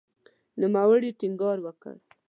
نوموړي 0.59 1.09
ټینګار 1.19 1.57
وکړ 1.65 1.95